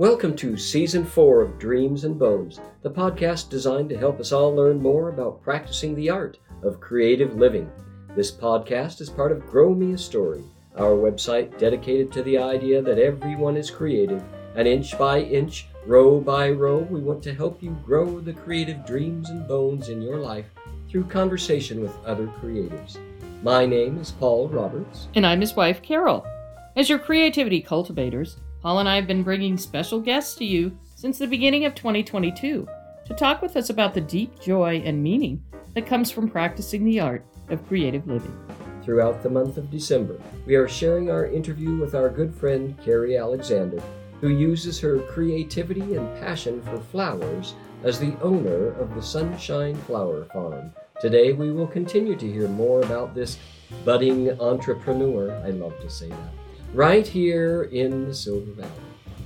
[0.00, 4.50] Welcome to Season 4 of Dreams and Bones, the podcast designed to help us all
[4.50, 7.70] learn more about practicing the art of creative living.
[8.16, 10.42] This podcast is part of Grow Me a Story,
[10.78, 14.24] our website dedicated to the idea that everyone is creative,
[14.56, 18.86] and inch by inch, row by row, we want to help you grow the creative
[18.86, 20.46] dreams and bones in your life
[20.88, 22.96] through conversation with other creatives.
[23.42, 25.08] My name is Paul Roberts.
[25.14, 26.26] And I'm his wife, Carol.
[26.74, 31.16] As your creativity cultivators, Paul and I have been bringing special guests to you since
[31.16, 32.68] the beginning of 2022
[33.06, 35.42] to talk with us about the deep joy and meaning
[35.74, 38.36] that comes from practicing the art of creative living.
[38.84, 43.16] Throughout the month of December, we are sharing our interview with our good friend Keri
[43.16, 43.82] Alexander,
[44.20, 50.26] who uses her creativity and passion for flowers as the owner of the Sunshine Flower
[50.34, 50.70] Farm.
[51.00, 53.38] Today, we will continue to hear more about this
[53.86, 55.32] budding entrepreneur.
[55.46, 56.39] I love to say that
[56.72, 58.70] right here in the Silver Valley.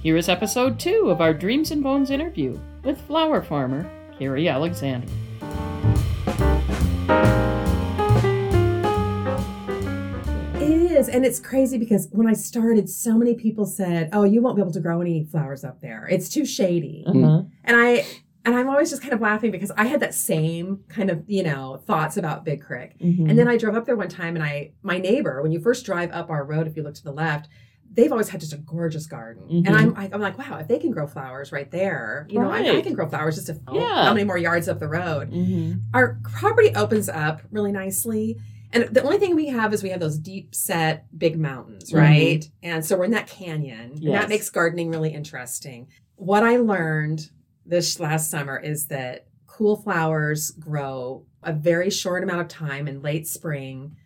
[0.02, 5.06] Here is episode two of our Dreams and Bones interview with flower farmer Keri Alexander.
[10.56, 14.40] It is, and it's crazy because when I started, so many people said, "Oh, you
[14.40, 16.06] won't be able to grow any flowers up there.
[16.10, 17.42] It's too shady." Uh-huh.
[17.64, 18.04] And I
[18.44, 21.42] and I'm always just kind of laughing because I had that same kind of, you
[21.42, 22.98] know, thoughts about Big Creek.
[23.00, 23.28] Mhm.
[23.30, 25.84] And then I drove up there one time and I my neighbor, when you first
[25.86, 27.48] drive up our road, if you look to the left,
[27.92, 29.44] they've always had just a gorgeous garden.
[29.48, 29.66] Mhm.
[29.66, 32.78] And I'm I'm like, wow, if they can grow flowers right there, you know, I,
[32.78, 34.04] I can grow flowers just a Yeah.
[34.06, 35.30] how many more yards up the road.
[35.30, 35.80] Mhm.
[35.94, 38.36] Our property opens up really nicely.
[38.72, 41.98] And the only thing we have is we have those deep set big mountains, Mhm.
[42.00, 42.50] right?
[42.64, 43.92] And so we're in that canyon.
[44.02, 45.86] And that makes gardening really interesting.
[46.16, 47.30] What I learned
[47.66, 53.02] this last summer is that cool flowers grow a very short amount of time in
[53.02, 53.96] late spring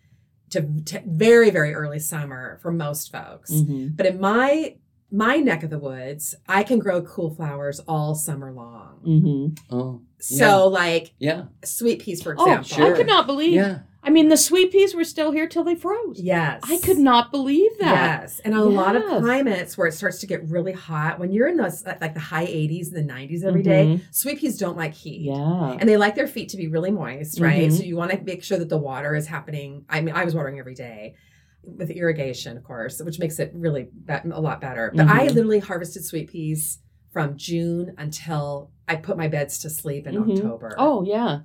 [0.51, 3.51] to, to very, very early summer for most folks.
[3.53, 3.97] Mhm.
[3.97, 4.77] But in my
[5.11, 9.01] my neck of the woods, I can grow cool flowers all summer long.
[9.07, 9.59] Mhm.
[9.71, 12.65] Oh, So, like yeah, sweet peas, for Oh, example.
[12.69, 12.95] sure.
[12.95, 13.55] I could not believe.
[13.55, 13.79] yeah.
[14.09, 16.19] I mean, the sweet peas were still here till they froze.
[16.19, 16.63] Yes.
[16.65, 18.23] I could not believe that.
[18.23, 18.41] Yes.
[18.43, 21.59] And a lot of climates where it starts to get really hot, when you're in
[21.59, 24.01] those like the high 80s and the 90s every day, Mhm.
[24.11, 25.21] sweet peas don't like heat.
[25.21, 25.77] Yeah.
[25.79, 27.69] And they like their feet to be really moist, right?
[27.69, 27.73] Mhm.
[27.77, 29.85] So you want to make sure that the water is happening.
[29.91, 31.15] I mean, I was watering every day
[31.63, 34.91] with irrigation, of course, which makes it really a lot better.
[34.97, 35.35] But I Mhm.
[35.35, 36.79] literally harvested sweet peas
[37.13, 40.31] from June until I put my beds to sleep in Mhm.
[40.39, 40.75] October.
[40.79, 41.41] Oh yeah,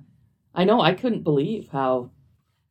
[0.54, 0.80] I know.
[0.80, 2.08] I couldn't believe how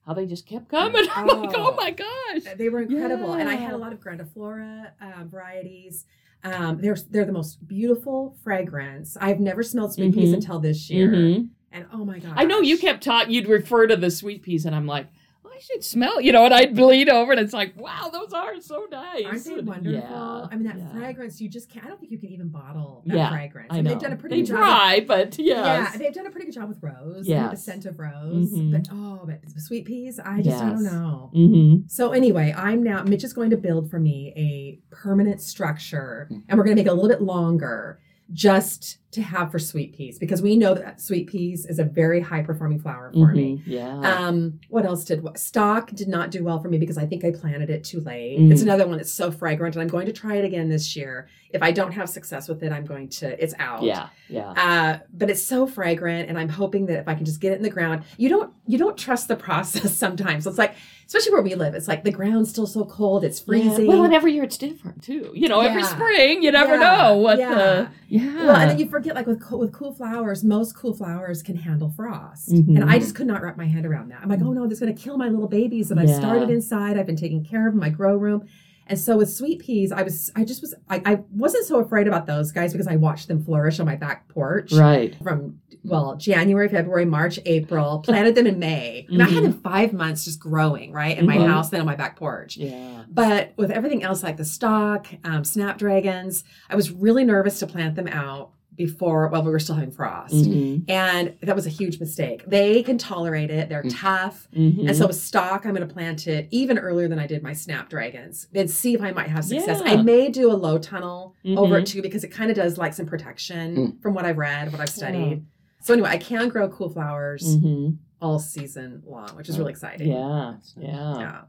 [0.06, 1.06] how they just kept coming.
[1.16, 1.72] I'm like, Oh.
[1.72, 2.54] oh my gosh.
[2.58, 6.06] They were incredible, and I had a lot of grandiflora um, varieties.
[6.44, 9.16] Um, they're they're the most beautiful fragrance.
[9.20, 10.36] I've never smelled sweet peas Mhm.
[10.36, 11.50] until this year, Mhm.
[11.72, 12.34] and oh my god!
[12.36, 13.34] I know you kept talking.
[13.34, 15.18] You'd refer to the sweet peas, and I'm like, oh,
[15.56, 16.20] I should smell.
[16.20, 19.24] You know, and I'd bleed over, and it's like, wow, those are so nice.
[19.26, 19.92] Aren't they wonderful?
[20.00, 20.92] Yeah, I mean, that yeah.
[20.92, 21.86] fragrance, you just can't.
[21.86, 23.68] I don't think you can even bottle that Yeah, fragrance.
[23.72, 23.90] I know.
[23.92, 24.58] they've done a pretty they good job.
[24.58, 25.92] try, but With, yes.
[25.94, 27.28] Yeah, they've done a pretty good job with rose.
[27.28, 28.52] Yeah, the scent of rose.
[28.52, 28.72] Mhm.
[28.72, 30.92] But oh, but sweet peas, I just I don't Yes.
[30.92, 31.30] know.
[31.34, 36.28] hmm So anyway, I'm now Mitch is going to build for me a permanent structure,
[36.48, 38.00] and we're going to make it a little bit longer,
[38.32, 42.20] just to have for sweet peas because we know that sweet peas is a very
[42.22, 43.62] high performing flower for me.
[43.66, 44.00] Yeah.
[44.00, 47.32] Um, what else did stock did not do well for me because I think I
[47.32, 48.40] planted it too late.
[48.40, 48.52] Mm.
[48.52, 51.28] It's another one that's so fragrant, and I'm going to try it again this year.
[51.52, 53.84] If I don't have success with it, I'm going to it's out.
[53.84, 54.10] yeah.
[54.28, 54.50] Yeah.
[54.52, 57.58] Uh, but it's so fragrant, and I'm hoping that if I can just get it
[57.58, 60.48] in the ground, you don't you don't trust the process sometimes.
[60.48, 60.74] It's like,
[61.06, 63.86] especially where we live, it's like the ground's still so cold, it's freezing.
[63.86, 63.94] Yeah.
[63.94, 65.32] Well, and every year it's different too.
[65.36, 66.80] You know, every spring you never Yeah.
[67.10, 67.54] know what Yeah.
[67.54, 68.36] the yeah.
[68.46, 71.56] Well, and then you forget, like with cool, with cool flowers, most cool flowers can
[71.56, 72.76] handle frost, Mhm.
[72.82, 74.20] and I just could not wrap my head around that.
[74.24, 76.50] I'm like, oh no, this is going to kill my little babies that I've started
[76.50, 76.98] inside.
[76.98, 78.44] I've been taking care of in my grow room,
[78.88, 82.08] and so with sweet peas, I was, I just was, I, I wasn't so afraid
[82.08, 85.16] about those guys because I watched them flourish on my back porch right.
[85.22, 88.00] from well January, February, March, April.
[88.06, 89.52] Planted them in May, and I had Mhm.
[89.52, 91.48] them five months just growing right in my Mhm.
[91.48, 92.56] house, then on my back porch.
[92.56, 93.04] Yeah.
[93.12, 97.96] But with everything else, like the stock, um, snapdragons, I was really nervous to plant
[97.96, 100.34] them out before, while we were still having frost.
[100.34, 100.90] Mhm.
[100.90, 102.44] And that was a huge mistake.
[102.48, 103.94] They can tolerate it, they're Mm.
[103.96, 104.48] tough.
[104.56, 104.88] Mhm.
[104.88, 107.54] And so with stock, I'm going to plant it even earlier than I did my
[107.54, 109.82] snapdragons and see if I might have success.
[109.86, 109.92] Yeah.
[109.94, 112.94] I may do a low tunnel over it too because it kind of does like
[112.94, 114.02] some protection Mm.
[114.02, 115.46] from what I've read, what I've studied.
[115.82, 117.98] So anyway, I can grow cool flowers Mhm.
[118.22, 120.10] all season long, which is really exciting.
[120.12, 120.54] Yeah.
[120.78, 121.18] Yeah.
[121.20, 121.42] Yeah.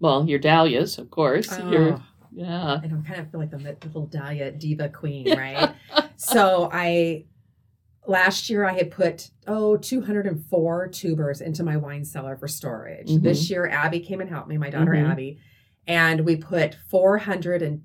[0.00, 1.56] Well, your dahlias, of course.
[1.70, 2.02] Your Oh.
[2.32, 2.80] yeah.
[2.82, 5.70] I know, I kind of feel like the, the little Dahlia diva queen, right?
[6.16, 7.26] so I
[8.06, 13.08] last year I had put oh 204 tubers into my wine cellar for storage.
[13.08, 13.22] Mhm.
[13.22, 15.10] This year Abby came and helped me, my daughter Mhm.
[15.10, 15.38] Abby,
[15.86, 17.82] and we put 400 and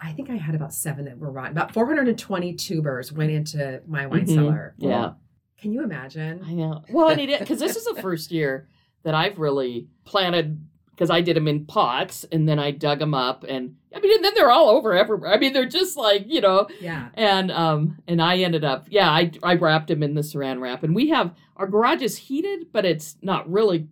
[0.00, 1.52] I think I had about seven that were rotten.
[1.52, 4.34] About 420 tubers went into my wine Mhm.
[4.34, 4.74] cellar.
[4.78, 5.12] Yeah.
[5.58, 6.42] Can you imagine?
[6.44, 6.82] I know.
[6.90, 8.66] Well, and it because this is the first year
[9.04, 10.60] that I've really planted
[10.92, 14.14] because I did them in pots and then I dug them up and I mean
[14.14, 15.32] and then they're all over everywhere.
[15.32, 17.08] I mean they're just like you know Yeah.
[17.14, 20.82] and um and I ended up yeah I I wrapped them in the saran wrap
[20.84, 23.88] and we have our garage is heated but it's not really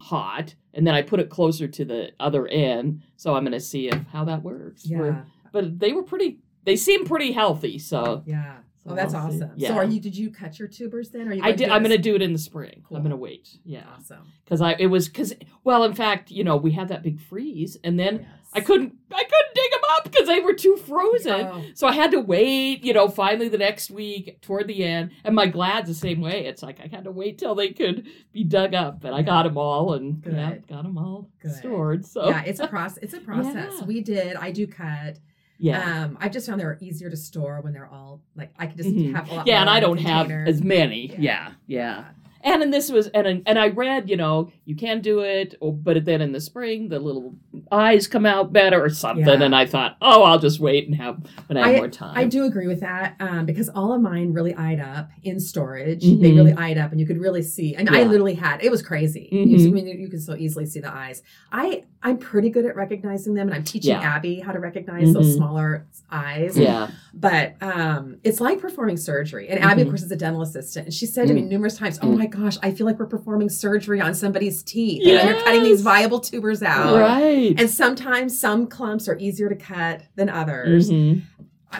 [0.00, 3.88] hot and then I put it closer to the other end so I'm gonna see
[3.88, 4.84] if how that works.
[4.86, 4.98] Yeah.
[4.98, 5.16] We're-
[5.52, 8.22] but they were pretty they seem pretty healthy so.
[8.26, 8.56] Yeah.
[8.84, 9.52] So Oh, that's I'll awesome.
[9.56, 9.68] Yeah.
[9.68, 11.28] So are you did you cut your tubers then?
[11.28, 11.68] Or you I did.
[11.70, 12.82] I'm going to do it in the spring.
[12.88, 12.96] Cool.
[12.96, 13.48] I'm going to wait.
[13.64, 14.26] Yeah, Awesome.
[14.44, 15.34] because I it was because
[15.64, 18.28] well, in fact, you know, we had that big freeze, and then Yes.
[18.54, 21.46] I couldn't I couldn't dig them up because they were too frozen.
[21.46, 22.82] Oh, So I had to wait.
[22.84, 26.46] You know, finally the next week toward the end, and my glad's the same way.
[26.46, 29.44] It's like I had to wait till they could be dug up, and I got
[29.44, 31.52] them all, and yeah, got them all Good.
[31.54, 32.04] stored.
[32.04, 32.98] So yeah, it's a process.
[33.02, 33.74] It's a process.
[33.78, 33.84] Yeah.
[33.86, 34.34] We did.
[34.36, 35.18] I do cut.
[35.62, 36.04] Yeah.
[36.04, 38.90] Um, I've just found they're easier to store when they're all like I could just
[38.90, 39.14] Mhm.
[39.14, 39.46] have a lot.
[39.46, 41.06] yeah, and I don't have as many.
[41.06, 41.16] Yeah.
[41.18, 42.04] Yeah, yeah.
[42.44, 45.72] And and this was and and I read, you know, you can do it, or,
[45.72, 47.36] but then in the spring the little
[47.70, 49.24] eyes come out better or something.
[49.24, 49.40] Yeah.
[49.40, 52.14] And I thought, oh, I'll just wait and have when I have more time.
[52.18, 56.02] I do agree with that um, because all of mine really eyed up in storage.
[56.02, 56.20] Mhm.
[56.20, 57.76] They really eyed up, and you could really see.
[57.76, 59.28] I mean, I literally had it was crazy.
[59.30, 59.68] You, Mhm.
[59.68, 61.22] I mean, you can so easily see the eyes.
[61.52, 64.00] I I'm pretty good at recognizing them, and I'm teaching Yeah.
[64.00, 65.36] Abby how to recognize those Mhm.
[65.36, 66.58] smaller eyes.
[66.58, 69.48] Yeah, But um, it's like performing surgery.
[69.48, 69.90] And Abby, of Mhm.
[69.92, 71.48] course, is a dental assistant, and she said to me Mm.
[71.48, 72.18] numerous times, "Oh Mm.
[72.18, 75.82] my gosh, I feel like we're performing surgery on somebody's teeth, and you're cutting these
[75.82, 77.54] viable tubers out." right.
[77.58, 80.90] And sometimes some clumps are easier to cut than others.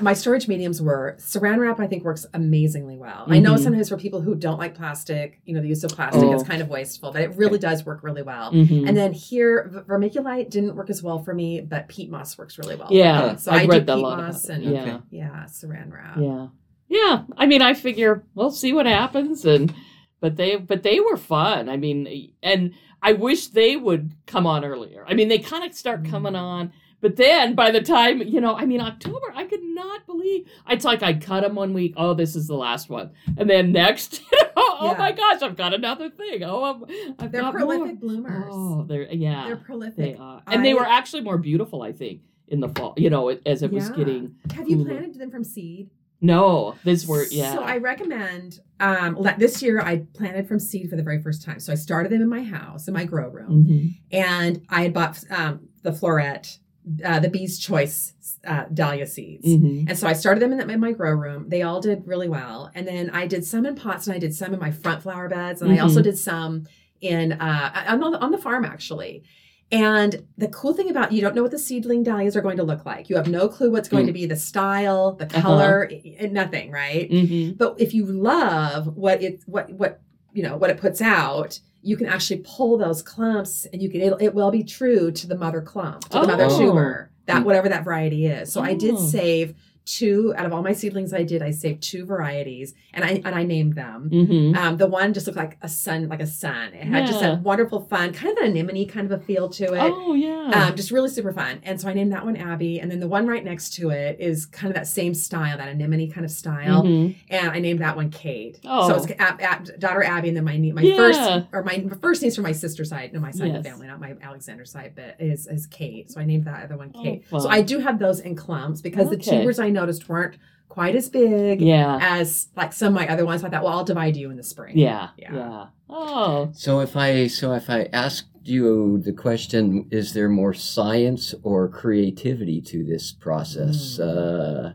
[0.01, 3.59] My storage mediums were saran wrap i think works amazingly well i know Mhm.
[3.59, 6.35] sometimes for people who don't like plastic you know the use of plastic Oh.
[6.35, 8.89] is kind of wasteful but it really does work really well Mhm.
[8.89, 12.77] and then here vermiculite didn't work as well for me but peat moss works really
[12.77, 14.65] well yeah, so I've i read do a peat lot moss and.
[14.65, 16.47] Yeah, yeah saran wrap yeah,
[16.89, 17.23] yeah.
[17.37, 19.75] I mean, I figure we'll see what happens, and
[20.21, 21.69] but they but they were fun.
[21.71, 22.73] I mean, and
[23.03, 25.05] I wish they would come on earlier.
[25.09, 26.41] I mean, they kind of start coming Mm.
[26.43, 26.73] on.
[27.03, 30.85] But then by the time, you know, I mean, October, I could not believe it's
[30.85, 31.93] like I cut them one week.
[31.99, 33.11] Oh, this is the last one.
[33.37, 34.99] And then next, you know, oh Yeah.
[34.99, 36.43] my gosh, I've got another thing.
[36.45, 36.85] Oh, I'm,
[37.19, 37.95] I've they're got prolific more.
[37.97, 40.43] bloomers Oh, they're, yeah, they're prolific they are.
[40.47, 43.73] And they were actually more beautiful, I think, in the fall, you know, as it
[43.73, 44.37] was getting.
[44.55, 44.91] have you cooler.
[44.99, 45.91] planted them from seed
[46.21, 47.55] No, these were, yeah.
[47.55, 51.59] So I recommend um this year I planted from seed for the very first time.
[51.59, 53.95] So I started them in my house in my grow room, Mhm.
[54.13, 56.59] and I had bought um, the floret,
[57.05, 58.15] uh, the Bee's Choice
[58.47, 59.47] uh, dahlia seeds.
[59.47, 59.89] Mhm.
[59.89, 61.49] And so I started them in, the, in my grow room.
[61.49, 62.71] They all did really well.
[62.75, 65.29] And then I did some in pots and I did some in my front flower
[65.29, 65.63] beds.
[65.63, 66.05] And I also Mhm.
[66.05, 66.67] did some
[67.01, 69.23] in uh, on, the, on the farm actually.
[69.71, 72.63] And the cool thing about you don't know what the seedling dahlias are going to
[72.63, 73.09] look like.
[73.09, 74.09] You have no clue what's going Mm.
[74.09, 75.41] to be the style, the Uh-huh.
[75.41, 77.09] color, i- nothing, right?
[77.11, 77.57] Mhm.
[77.57, 80.01] But if you love what it what what
[80.35, 84.01] you know what it puts out, you can actually pull those clumps, and you can
[84.01, 87.45] it, it will be true to the mother clump, to the mother tumor that Mm.
[87.45, 88.53] whatever that variety is.
[88.53, 88.99] So I did Oh.
[88.99, 91.13] save two out of all my seedlings.
[91.13, 94.11] I did I saved two varieties, and I and I named them.
[94.13, 94.57] Mhm.
[94.57, 96.73] Um, the one just looked like a sun, like a sun.
[96.75, 99.65] It had just a wonderful fun, kind of an anemone kind of a feel to
[99.75, 99.93] it.
[99.95, 100.51] Oh, yeah.
[100.69, 101.61] Um, just really super fun.
[101.65, 102.81] And so I named that one Abby.
[102.81, 105.69] And then the one right next to it is kind of that same style, that
[105.69, 106.83] anemone kind of style.
[106.83, 107.15] Mhm.
[107.31, 108.59] And I named that one Kate.
[108.65, 108.89] Oh.
[108.89, 110.97] So it's Ab- Ab- daughter Abby, and then my my Yeah.
[110.97, 111.21] first
[111.53, 114.01] or my first name's from my sister's side, no, my side of the family, not
[114.01, 116.11] my Alexander side, but is is Kate.
[116.11, 117.25] So I named that other one Kate.
[117.27, 117.41] fun.
[117.41, 119.39] so I do have those in clumps because the Okay.
[119.39, 120.37] tubers I noticed weren't
[120.69, 121.99] quite as big Yeah.
[122.01, 123.43] as like some of my other ones.
[123.45, 124.77] I thought, well, I'll divide you in the spring.
[124.79, 125.09] Yeah.
[125.17, 125.35] Yeah.
[125.35, 125.67] Yeah.
[125.91, 126.51] Oh.
[126.55, 131.69] So if I so if I asked you the question, is there more science or
[131.69, 133.99] creativity to this process?
[133.99, 134.75] Mm.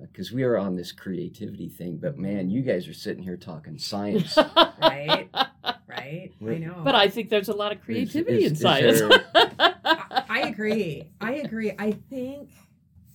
[0.00, 3.76] Because we are on this creativity thing, but man, you guys are sitting here talking
[3.78, 4.36] science.
[4.80, 5.28] Right.
[5.88, 6.32] Right.
[6.46, 6.80] I know.
[6.84, 9.00] But I think there's a lot of creativity is- in is science.
[9.00, 9.24] there-
[9.84, 11.10] I, I agree.
[11.20, 11.72] I agree.
[11.78, 12.50] I think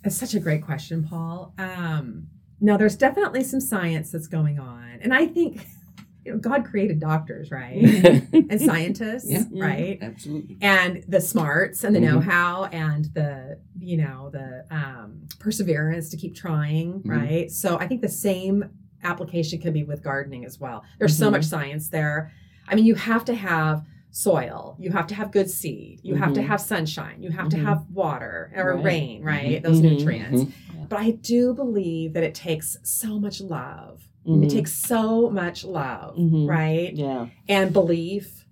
[0.03, 1.53] it's such a great question, Paul.
[1.57, 2.27] Um,
[2.59, 5.65] no, there's definitely some science that's going on, and I think
[6.25, 7.81] you know God created doctors, right,
[8.33, 9.43] and scientists, Yeah.
[9.51, 10.57] right, Absolutely.
[10.61, 12.13] and the smarts and the Mhm.
[12.13, 17.09] know-how and the you know the um, perseverance to keep trying, Mhm.
[17.09, 17.51] right.
[17.51, 18.65] So I think the same
[19.03, 20.83] application could be with gardening as well.
[20.99, 21.31] There's so Mhm.
[21.31, 22.31] much science there.
[22.67, 24.75] I mean, you have to have soil.
[24.79, 26.01] You have to have good seed.
[26.03, 26.47] You have to Mhm.
[26.47, 27.23] have sunshine.
[27.23, 27.63] You have to Mhm.
[27.63, 28.83] have water or Right.
[28.83, 29.61] rain, right?
[29.61, 29.63] Mhm.
[29.63, 30.51] Those nutrients.
[30.89, 34.03] But I do believe that it takes so much love.
[34.25, 36.93] It takes so much love, right?
[36.93, 37.27] Yeah.
[37.49, 38.45] And belief,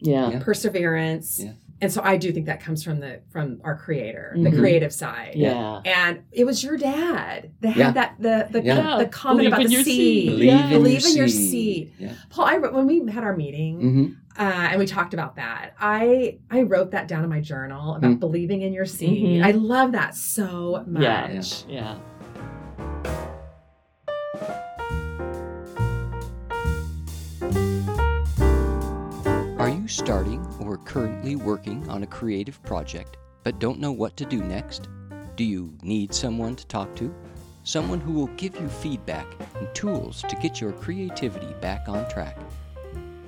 [0.00, 0.30] Yeah.
[0.30, 0.38] Yeah.
[0.42, 1.40] perseverance.
[1.42, 1.52] Yeah.
[1.80, 4.58] and so I do think that comes from the from our creator, the Mhm.
[4.58, 5.34] creative side.
[5.36, 5.80] Yeah.
[5.84, 7.84] And it was your dad that Yeah.
[7.84, 8.96] had that the the, Yeah.
[8.98, 9.84] the comment Believe about the seed.
[9.84, 10.26] seed.
[10.30, 10.64] Believe, Yeah.
[10.64, 11.50] in, Believe your in your seed.
[11.50, 11.92] seed.
[12.00, 12.12] Yeah.
[12.30, 14.06] Paul, I when we had our meeting hmm
[14.38, 18.12] uh, and we talked about that, I I wrote that down in my journal about
[18.12, 18.20] Mm.
[18.20, 19.40] believing in your seed.
[19.42, 19.44] Mhm.
[19.44, 21.02] I love that so much.
[21.02, 21.42] Yeah.
[21.68, 21.98] Yeah.
[29.58, 34.24] Are you starting or currently working on a creative project but don't know what to
[34.24, 34.88] do next?
[35.36, 37.12] Do you need someone to talk to?
[37.64, 39.26] Someone who will give you feedback
[39.56, 42.38] and tools to get your creativity back on track.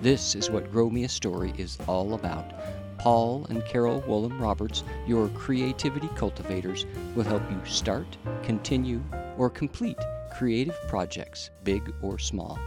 [0.01, 2.55] This is what Grow Me a Story is all about.
[2.97, 9.03] Paul and Carol Woolham Roberts, your creativity cultivators, will help you start, continue,
[9.37, 9.99] or complete
[10.33, 12.59] creative projects, big or small.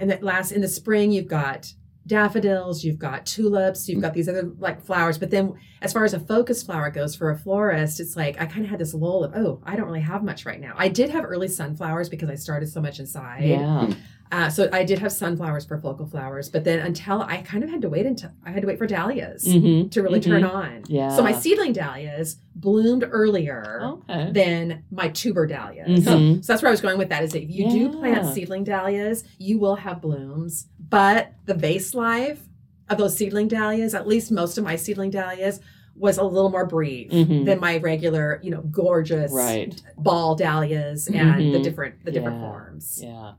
[0.00, 1.72] and that last in the spring you've got
[2.06, 5.18] daffodils, you've got tulips, you've got these other like flowers.
[5.18, 8.46] But then, as far as a focus flower goes for a florist, it's like I
[8.46, 10.74] kind of had this lull of, oh, I don't really have much right now.
[10.76, 13.44] I did have early sunflowers because I started so much inside.
[13.44, 13.92] yeah.
[14.32, 17.70] Uh, so I did have sunflowers for focal flowers, but then until I kind of
[17.70, 19.88] had to wait until I had to wait for dahlias Mm-hmm.
[19.88, 20.84] to really turn on.
[20.86, 21.08] Yeah.
[21.16, 24.30] So my seedling dahlias bloomed earlier Okay.
[24.32, 26.04] than my tuber dahlias.
[26.04, 26.44] Mhm.
[26.44, 28.62] So that's where I was going with that is that if you do plant seedling
[28.64, 30.66] dahlias, you will have blooms.
[30.88, 32.46] But the vase life
[32.88, 35.60] of those seedling dahlias, at least most of my seedling dahlias,
[35.96, 37.46] was a little more brief Mhm.
[37.46, 39.74] than my regular, you know, gorgeous Right.
[39.98, 41.62] ball dahlias and the Mhm.
[41.64, 42.48] different the different Yeah.
[42.48, 43.00] forms.
[43.02, 43.32] Yeah.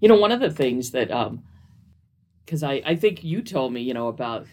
[0.00, 1.42] You know, one of the things that, um,
[2.44, 4.46] because I, I think you told me, you know, about,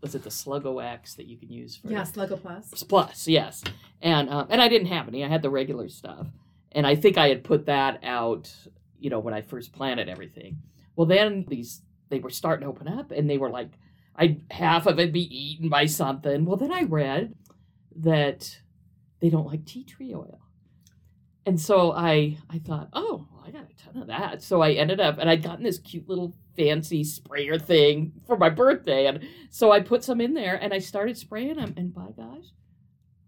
[0.00, 2.84] was it the Sluggo X that you can use for Yeah, Sluggo Plus.
[2.84, 3.62] Plus, yes.
[4.00, 5.24] And um, and I didn't have any.
[5.24, 6.28] I had the regular stuff.
[6.72, 8.54] And I think I had put that out,
[8.98, 10.58] you know, when I first planted everything.
[10.94, 13.70] Well, then these they were starting to open up and they were like
[14.14, 16.44] I'd half of it be eaten by something.
[16.44, 17.34] Well, then I read
[17.96, 18.58] that
[19.20, 20.40] they don't like tea tree oil.
[21.44, 25.00] And so I I thought, "Oh, I got a ton of that." So I ended
[25.00, 29.72] up and I'd gotten this cute little fancy sprayer thing for my birthday and so
[29.72, 32.46] I put some in there and I started spraying them and by gosh,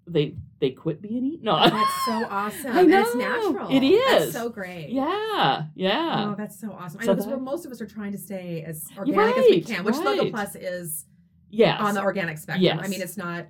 [0.07, 1.71] they they quit being eaten on.
[1.71, 2.73] That's so awesome.
[2.77, 3.69] I And it's natural.
[3.71, 4.89] It That's so great.
[4.91, 6.27] yeah, yeah.
[6.29, 7.01] Oh, that's so awesome.
[7.01, 9.61] I know that's where most of us are trying to stay as organic as we
[9.61, 10.31] can, which right.
[10.31, 11.07] Plus is
[11.51, 11.81] yes.
[11.81, 12.65] on the organic spectrum.
[12.65, 12.81] Yes.
[12.83, 13.47] I mean, it's not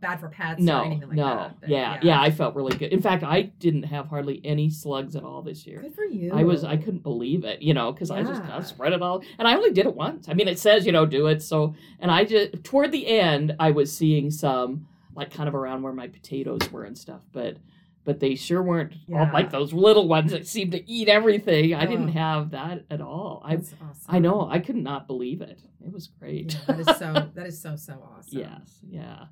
[0.00, 1.24] bad for pets or no, anything like no.
[1.36, 1.60] that.
[1.60, 2.92] but yeah, yeah, I felt really good.
[2.92, 5.80] In fact, I didn't have hardly any slugs at all this year.
[5.80, 6.30] Good for you.
[6.32, 8.56] I was I couldn't believe it, you know, because I just Yeah.
[8.58, 10.28] I spread it all, and I only did it once.
[10.28, 13.56] I mean, it says you know do it, so and I just toward the end
[13.58, 17.56] I was seeing some like kind of around where my potatoes were and stuff, but
[18.04, 19.32] but they sure weren't all Yeah.
[19.32, 21.74] like those little ones that seemed to eat everything.
[21.74, 23.42] I didn't have that at all.
[23.44, 24.04] I That's awesome.
[24.14, 25.58] I know I could not believe it.
[25.84, 26.54] It was great.
[26.54, 27.30] Yeah, that is so.
[27.34, 28.38] That is so so awesome.
[28.38, 29.24] Yes, yeah.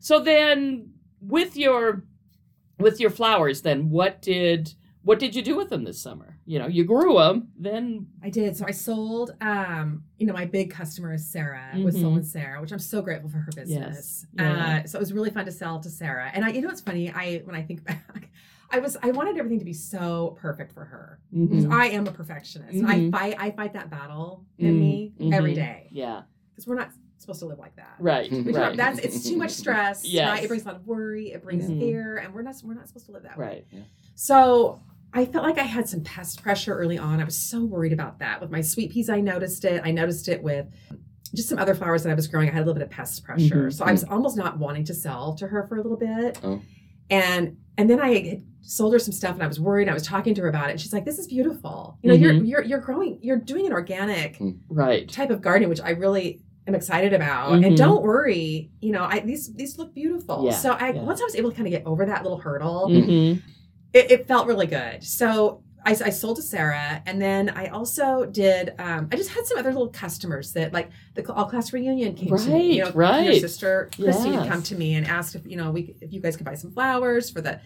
[0.00, 2.04] So then with your
[2.78, 6.36] with your flowers then what did what did you do with them this summer?
[6.46, 8.56] You know, you grew them, then I did.
[8.56, 9.36] So I sold.
[9.40, 12.00] Um, you know, my big customer is Sarah with Mhm.
[12.00, 14.26] Soul and Sarah, which I'm so grateful for her business.
[14.34, 14.80] Yeah.
[14.82, 16.28] Uh, so it was really fun to sell to Sarah.
[16.34, 17.08] And I, you know, what's funny?
[17.10, 18.30] I when I think back,
[18.72, 21.20] I was I wanted everything to be so perfect for her.
[21.32, 21.70] Mhm.
[21.70, 22.80] I am a perfectionist.
[22.80, 22.88] Mhm.
[22.88, 23.36] I fight.
[23.38, 27.46] I fight that battle in Mm, me every day yeah, because we're not supposed to
[27.46, 27.94] live like that.
[27.98, 30.04] right, right, don't- That's it's too much stress.
[30.04, 30.28] Yes.
[30.28, 30.44] Right?
[30.44, 31.32] It brings a lot of worry.
[31.32, 31.78] It brings Mhm.
[31.80, 33.64] fear, and we're not we're not supposed to live that way.
[33.72, 33.84] right.
[34.14, 34.80] So
[35.12, 37.20] I felt like I had some pest pressure early on.
[37.20, 39.08] I was so worried about that with my sweet peas.
[39.08, 39.80] I noticed it.
[39.84, 40.66] I noticed it with
[41.34, 42.48] just some other flowers that I was growing.
[42.48, 43.72] I had a little bit of pest pressure, Mhm.
[43.72, 46.38] so I was almost not wanting to sell to her for a little bit.
[46.42, 46.60] Oh.
[47.10, 49.88] And and then I had sold her some stuff, and I was worried.
[49.88, 51.98] I was talking to her about it, and she's like, "This is beautiful.
[52.02, 52.48] You know, you're Mhm.
[52.48, 53.18] you're you're growing.
[53.22, 55.08] You're doing an organic Right.
[55.08, 57.52] type of gardening, which I really am excited about.
[57.52, 57.66] Mhm.
[57.66, 60.44] And don't worry, you know, I these these look beautiful.
[60.46, 61.02] Yeah, so I yeah.
[61.02, 63.40] once I was able to kind of get over that little hurdle, Mm-hmm.
[63.92, 65.02] it, it felt really good.
[65.04, 68.74] So I, I sold to Sarah, and then I also did.
[68.80, 72.36] Um, I just had some other little customers that, like the all class reunion, came
[72.36, 72.72] to me.
[72.78, 73.40] You know, Right, your right.
[73.40, 74.48] sister Christy had Yes.
[74.48, 76.72] come to me and asked if you know we if you guys could buy some
[76.72, 77.60] flowers for the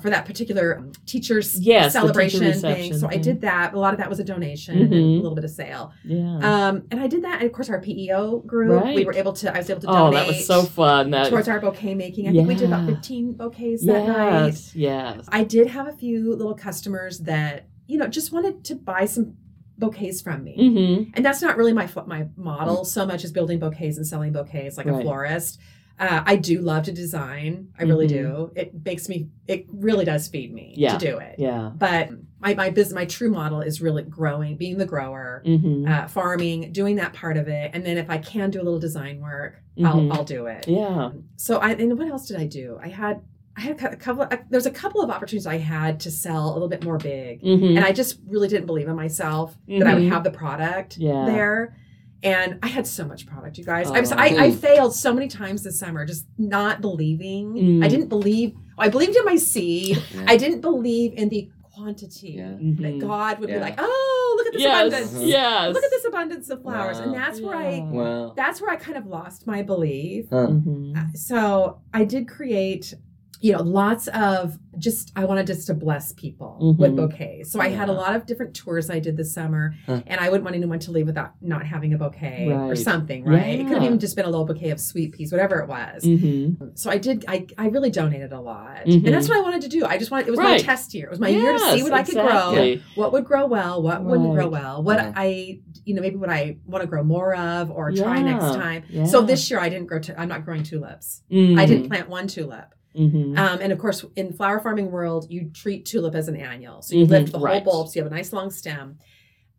[0.00, 2.94] for that particular teacher's Yes, the teacher celebration thing.
[2.94, 3.74] So I did that.
[3.74, 5.12] A lot of that was a donation and then Mhm.
[5.18, 5.92] a little bit of sale.
[6.04, 6.38] Yeah.
[6.68, 7.36] Um, and I did that.
[7.40, 10.10] And of course, our PEO group, we were able to, I was able to oh,
[10.10, 11.10] that was so fun.
[11.10, 12.28] That towards our bouquet making.
[12.28, 14.46] I think we did about 15 bouquets that night.
[14.46, 15.24] yes, yes.
[15.28, 19.36] I did have a few little customers that, you know, just wanted to buy some
[19.78, 20.56] bouquets from me.
[20.58, 21.10] Mm-hmm.
[21.14, 24.76] And that's not really my my model so much as building bouquets and selling bouquets
[24.76, 25.58] like a florist.
[25.98, 27.68] Uh, I do love to design.
[27.78, 28.10] I really Mhm.
[28.10, 28.50] do.
[28.56, 29.28] It makes me.
[29.46, 30.96] It really does feed me Yeah.
[30.98, 31.36] to do it.
[31.38, 31.70] Yeah.
[31.76, 32.10] But
[32.40, 35.86] my my business, my true model is really growing, being the grower, Mm-hmm.
[35.86, 38.80] uh, farming, doing that part of it, and then if I can do a little
[38.80, 39.86] design work, Mhm.
[39.86, 40.66] I'll I'll do it.
[40.66, 41.10] yeah.
[41.36, 42.76] So I and what else did I do?
[42.82, 43.20] I had
[43.56, 44.22] I had a cou- a couple.
[44.24, 47.40] Of, there's a couple of opportunities I had to sell a little bit more big,
[47.40, 47.76] Mm-hmm.
[47.76, 50.08] and I just really didn't believe in myself that I would Mhm.
[50.08, 51.24] have the product Yeah.
[51.24, 51.76] there.
[52.24, 53.90] And I had so much product, you guys.
[53.90, 53.94] Oh.
[53.94, 57.52] I, was, I, I failed so many times this summer, just not believing.
[57.52, 57.84] Mm.
[57.84, 58.54] I didn't believe.
[58.78, 60.02] I believed in my seed.
[60.14, 60.24] Yeah.
[60.26, 62.52] I didn't believe in the quantity Yeah.
[62.52, 62.58] that
[62.94, 63.00] Mhm.
[63.00, 63.56] God would Yeah.
[63.56, 64.86] be like, "Oh, look at this Yes.
[64.86, 65.22] abundance!
[65.24, 65.74] Yes.
[65.74, 67.18] Look at this abundance of flowers." And Wow.
[67.18, 67.90] that's where I Yeah.
[67.90, 68.32] Wow.
[68.36, 70.26] that's where I kind of lost my belief.
[70.30, 70.46] Huh.
[70.46, 71.16] Mhm.
[71.16, 72.94] So I did create,
[73.40, 76.78] you know, lots of just I wanted just to bless people Mhm.
[76.78, 77.52] with bouquets.
[77.52, 80.02] So I had a lot of different tours I did this summer, Huh.
[80.06, 83.60] and I wouldn't want anyone to leave without not having a bouquet or something, right?
[83.60, 86.02] It could have even just been a little bouquet of sweet peas, whatever it was.
[86.04, 86.76] Mhm.
[86.78, 87.24] So I did.
[87.28, 89.04] I, I really donated a lot, Mhm.
[89.04, 89.84] and that's what I wanted to do.
[89.84, 90.26] I just wanted.
[90.26, 90.52] It was Right.
[90.52, 91.06] my test year.
[91.06, 93.82] It was my year to see Yes, what I could grow what would grow well,
[93.82, 95.12] what wouldn't grow well, what Yeah.
[95.16, 98.82] I, you know, maybe what I want to grow more of or try next time.
[98.88, 99.04] Yeah.
[99.04, 100.00] So this year I didn't grow.
[100.16, 101.22] I'm not growing tulips.
[101.30, 101.66] I Mhm.
[101.66, 102.74] didn't plant one tulip.
[102.96, 103.36] Mhm.
[103.38, 106.82] Um, and of course, in flower farming world, you treat tulip as an annual.
[106.82, 107.62] So you Mhm, lift the right.
[107.62, 108.98] whole bulb, so you have a nice long stem.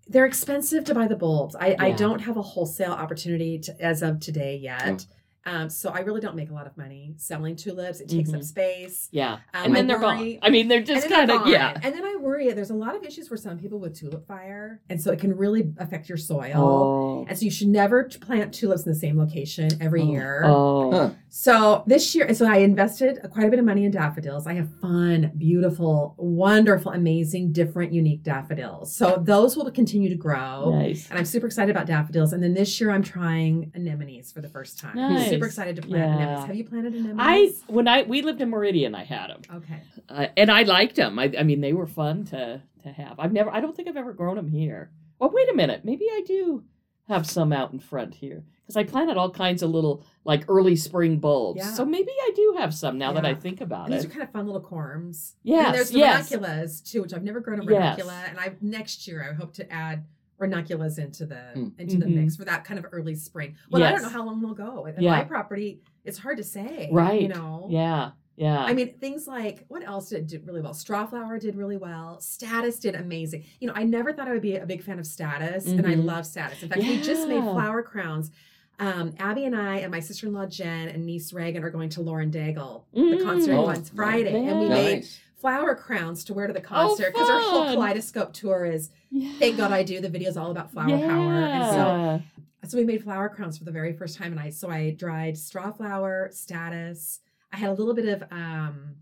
[0.08, 1.56] They're expensive to buy the bulbs.
[1.56, 5.06] I, I don't have a wholesale opportunity to, as of today yet.
[5.46, 8.00] Um, so I really don't make a lot of money selling tulips.
[8.00, 8.38] It takes Mhm.
[8.38, 9.10] up space.
[9.12, 9.34] Yeah.
[9.54, 10.40] Um, and then I they're worry- gone.
[10.42, 11.78] I mean, they're just kind of yeah.
[11.84, 14.82] And then I worry there's a lot of issues for some people with tulip fire,
[14.90, 16.54] and so it can really affect your soil.
[16.56, 17.26] Oh.
[17.30, 20.42] And so you should never plant tulips in the same location every year.
[20.46, 20.92] Oh.
[20.92, 21.10] Huh.
[21.30, 24.48] So this year, so I invested quite a bit of money in daffodils.
[24.48, 28.96] I have fun, beautiful, wonderful, amazing, different, unique daffodils.
[28.96, 30.72] So those will continue to grow.
[30.80, 31.10] Nice.
[31.10, 32.34] And I'm super excited about daffodils.
[32.34, 34.96] And then this year I'm trying anemones for the first time.
[34.96, 35.35] Nice.
[35.36, 36.16] Super excited to plant Yeah.
[36.18, 36.46] anemones.
[36.48, 37.18] Have you planted anemones?
[37.20, 39.82] I when I we lived in Meridian, I had them, okay.
[40.10, 41.18] uh, and I liked them.
[41.20, 43.20] I, I mean, they were fun to to have.
[43.20, 43.50] I've never.
[43.50, 44.92] I don't think I've ever grown them here.
[45.20, 45.86] Well, wait a minute.
[45.86, 46.64] Maybe I do
[47.08, 50.76] have some out in front here because I planted all kinds of little like early
[50.76, 51.60] spring bulbs.
[51.60, 51.72] Yeah.
[51.74, 54.08] So maybe I do have some now that I think about These it.
[54.08, 55.34] are kind of fun little corms.
[55.44, 56.32] Yes, And there's the yes.
[56.32, 58.00] ranunculus too, which I've never grown a Yes.
[58.00, 58.30] ranuncula.
[58.30, 60.06] And I next year I hope to add
[60.38, 61.68] ranunculus into the Hmm.
[61.78, 62.16] into the Mhm.
[62.16, 63.56] mix for that kind of early spring.
[63.72, 64.86] Well, I don't know how long they'll go.
[64.86, 65.12] In Yeah.
[65.12, 66.90] my property, it's hard to say.
[66.92, 67.22] Right.
[67.22, 67.68] You know?
[67.70, 68.12] Yeah.
[68.38, 68.60] Yeah.
[68.66, 70.74] I mean, things like what else did do really well?
[70.74, 72.20] Strawflower did really well.
[72.20, 73.46] Statice did amazing.
[73.62, 75.96] You know, I never thought I would be a big fan of Statice, and I
[75.96, 76.04] Mhm.
[76.04, 76.62] love Statice.
[76.64, 78.32] In fact, we just made flower crowns.
[78.78, 82.30] Um, Abby and I and my sister-in-law Jen and niece Reagan are going to Lauren
[82.30, 83.24] Daigle, the Mm.
[83.24, 84.74] concert Oh, on Friday, and we yeah.
[84.74, 85.22] made Nice.
[85.38, 89.32] Flower crowns to wear to the concert because our whole Oh, kaleidoscope tour is yeah.
[89.38, 90.00] thank God I do.
[90.02, 93.72] The video's all about flower power, and so so we made flower crowns for the
[93.72, 97.20] very first time, and I so I dried straw flower, statice.
[97.54, 98.96] I had a little bit of um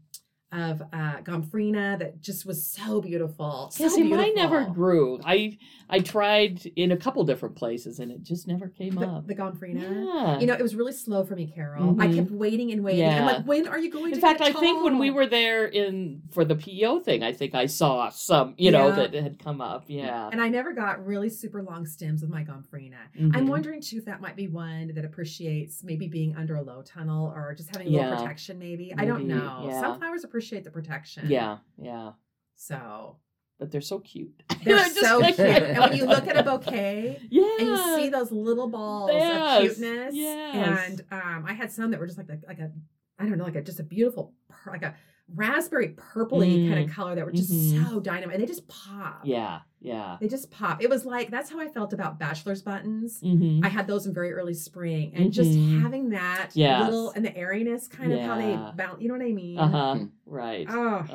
[0.53, 3.69] of uh gomphrena that just was so beautiful.
[3.71, 4.17] So Yeah, see, beautiful.
[4.25, 5.19] mine never grew.
[5.25, 5.57] I
[5.89, 9.27] I tried in a couple different places and it just never came The, up.
[9.27, 9.81] the gomphrena.
[9.81, 10.39] Yeah.
[10.39, 11.99] You know, it was really slow for me, Carol.
[11.99, 12.15] I Mhm.
[12.15, 13.07] kept waiting and waiting.
[13.09, 15.65] I'm like, when are you going to in fact, I think when we were there
[15.65, 19.59] in for the PO thing, I think I saw some, you know, that had come
[19.61, 19.85] up.
[19.87, 20.29] Yeah.
[20.31, 22.97] and I never got really super long stems with my gomphrena.
[23.19, 23.35] Mhm.
[23.35, 26.81] I'm wondering too if that might be one that appreciates maybe being under a low
[26.83, 28.57] tunnel or just having a little protection.
[28.59, 29.65] Maybe I don't know.
[29.67, 29.81] yeah.
[29.81, 31.29] Some flowers appreciate the protection.
[31.29, 32.11] Yeah, yeah.
[32.55, 33.17] So
[33.59, 34.43] But they're so cute.
[34.63, 35.39] they're so cute.
[35.39, 37.43] And when you look at a bouquet yeah.
[37.59, 40.89] and you see those little balls Yes, of cuteness, yes.
[40.89, 42.71] and um, I had some that were just like a, like a
[43.19, 44.33] I don't know like a just a beautiful
[44.67, 44.95] like a
[45.35, 46.89] raspberry purpley kind Mm.
[46.89, 47.89] of color that were just Mhm.
[47.89, 48.35] so dynamite.
[48.35, 49.21] And they just pop.
[49.23, 50.17] Yeah, yeah.
[50.19, 50.81] They just pop.
[50.83, 53.19] It was like that's how I felt about bachelor's buttons.
[53.21, 53.65] Mm-hmm.
[53.65, 55.81] I had those in very early spring, and just Mhm.
[55.81, 56.83] having that Yes.
[56.85, 59.01] little and the airiness, kind of how they bounce.
[59.01, 59.57] You know what I mean?
[59.57, 59.95] Uh huh.
[59.95, 60.09] Mm.
[60.25, 60.67] Right.
[60.69, 61.05] Oh,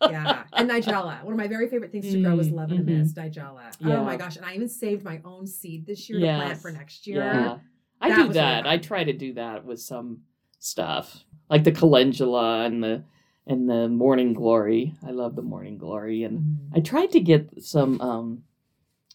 [0.00, 0.08] Oh.
[0.10, 0.44] yeah.
[0.52, 1.22] And Nigella.
[1.24, 3.72] One of my very favorite things to grow was Mm, love and a mist, Nigella.
[3.80, 4.00] Yeah.
[4.00, 4.36] Oh my gosh.
[4.36, 7.18] And I even saved my own seed this year to plant for next year.
[7.22, 7.58] Yeah.
[8.00, 8.66] I That do was really that.
[8.66, 10.22] I try to do that with some
[10.58, 13.02] stuff, like the calendula and the
[13.46, 14.94] and the morning glory.
[15.06, 16.76] I love the morning glory, and mm-hmm.
[16.76, 18.42] I tried to get some, um,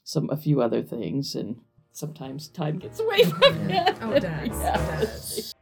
[0.04, 1.58] some a few other things, and
[1.92, 3.80] sometimes time gets away from me.
[4.02, 4.50] Oh, it does.
[4.62, 5.00] Yeah.
[5.00, 5.54] It does.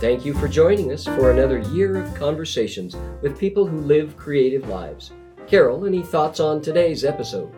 [0.00, 4.68] Thank you for joining us for another year of conversations with people who live creative
[4.68, 5.12] lives.
[5.46, 7.50] Carol, any thoughts on today's episode?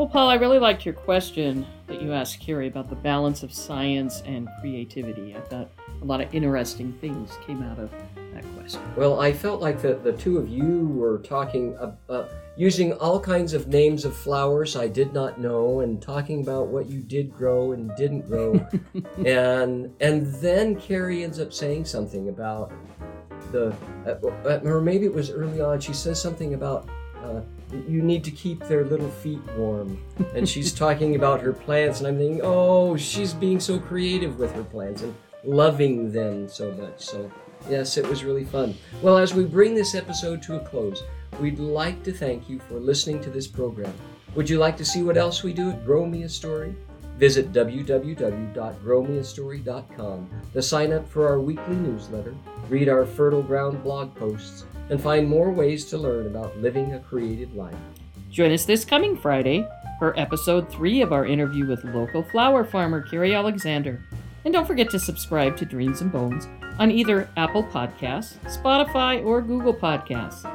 [0.00, 3.52] Well, Paul, I really liked your question that you asked Keri about the balance of
[3.52, 5.36] science and creativity.
[5.36, 7.92] I thought a lot of interesting things came out of
[8.32, 8.80] that question.
[8.96, 13.20] Well, I felt like the, the two of you were talking, uh, uh, using all
[13.20, 17.36] kinds of names of flowers I did not know, and talking about what you did
[17.36, 18.54] grow and didn't grow,
[19.26, 22.72] and and then Keri ends up saying something about
[23.52, 25.78] the, uh, or maybe it was early on.
[25.78, 26.88] She says something about.
[27.72, 30.02] You need to keep their little feet warm.
[30.34, 34.52] And she's talking about her plants, and I'm thinking, oh, she's being so creative with
[34.52, 37.04] her plants and loving them so much.
[37.04, 37.30] So,
[37.68, 38.74] yes, it was really fun.
[39.02, 41.02] Well, as we bring this episode to a close,
[41.40, 43.92] we'd like to thank you for listening to this program.
[44.34, 46.74] Would you like to see what else we do at Grow Me a Story?
[47.18, 52.34] Visit www.growmeastory.com to sign up for our weekly newsletter,
[52.70, 57.00] read our Fertile Ground blog posts, and find more ways to learn about living a
[57.00, 57.74] creative life.
[58.30, 59.66] Join us this coming Friday
[59.98, 64.04] for episode three of our interview with local flower farmer Keri Alexander.
[64.44, 66.46] And don't forget to subscribe to Dreams and Bones
[66.78, 70.50] on either Apple Podcasts, Spotify, or Google Podcasts.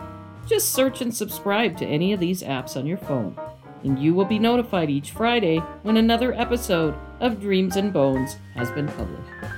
[0.48, 3.38] Just search and subscribe to any of these apps on your phone,
[3.84, 8.72] and you will be notified each Friday when another episode of Dreams and Bones has
[8.72, 9.55] been published.